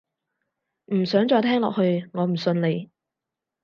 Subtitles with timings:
[0.85, 2.89] 唔想再聽落去，我唔信你